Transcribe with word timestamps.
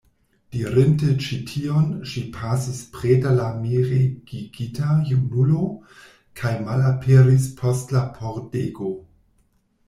Dirinte 0.55 1.09
ĉi 1.25 1.35
tion, 1.49 1.83
ŝi 2.11 2.23
pasis 2.37 2.79
preter 2.95 3.35
la 3.41 3.49
miregigita 3.65 4.95
junulo 5.11 5.67
kaj 6.43 6.55
malaperis 6.71 7.47
post 7.61 7.95
la 7.99 8.03
pordego. 8.19 8.91